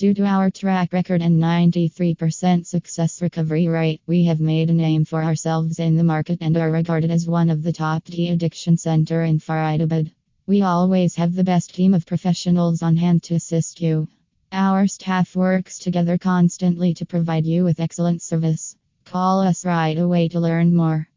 [0.00, 5.04] Due to our track record and 93% success recovery rate, we have made a name
[5.04, 8.78] for ourselves in the market and are regarded as one of the top de addiction
[8.78, 10.10] center in Faridabad.
[10.46, 14.08] We always have the best team of professionals on hand to assist you.
[14.50, 18.74] Our staff works together constantly to provide you with excellent service.
[19.04, 21.08] Call us right away to learn more.